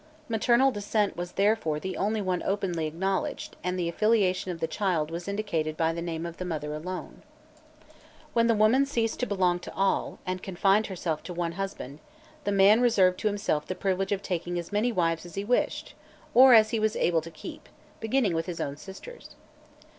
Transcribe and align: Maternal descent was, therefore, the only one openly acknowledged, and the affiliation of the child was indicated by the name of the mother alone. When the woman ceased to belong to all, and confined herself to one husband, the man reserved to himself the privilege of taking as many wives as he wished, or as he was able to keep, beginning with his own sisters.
Maternal 0.27 0.71
descent 0.71 1.15
was, 1.15 1.33
therefore, 1.33 1.79
the 1.79 1.95
only 1.95 2.23
one 2.23 2.41
openly 2.41 2.87
acknowledged, 2.87 3.55
and 3.63 3.77
the 3.77 3.87
affiliation 3.87 4.49
of 4.49 4.59
the 4.59 4.65
child 4.65 5.11
was 5.11 5.27
indicated 5.27 5.77
by 5.77 5.93
the 5.93 6.01
name 6.01 6.25
of 6.25 6.37
the 6.37 6.43
mother 6.43 6.73
alone. 6.73 7.21
When 8.33 8.47
the 8.47 8.55
woman 8.55 8.87
ceased 8.87 9.19
to 9.19 9.27
belong 9.27 9.59
to 9.59 9.73
all, 9.75 10.17
and 10.25 10.41
confined 10.41 10.87
herself 10.87 11.21
to 11.25 11.35
one 11.35 11.51
husband, 11.51 11.99
the 12.45 12.51
man 12.51 12.81
reserved 12.81 13.19
to 13.19 13.27
himself 13.27 13.67
the 13.67 13.75
privilege 13.75 14.11
of 14.11 14.23
taking 14.23 14.57
as 14.57 14.71
many 14.71 14.91
wives 14.91 15.23
as 15.23 15.35
he 15.35 15.43
wished, 15.43 15.93
or 16.33 16.55
as 16.55 16.71
he 16.71 16.79
was 16.79 16.95
able 16.95 17.21
to 17.21 17.29
keep, 17.29 17.69
beginning 17.99 18.33
with 18.33 18.47
his 18.47 18.59
own 18.59 18.77
sisters. 18.77 19.35